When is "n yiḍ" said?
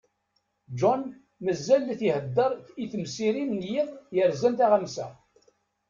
3.59-3.89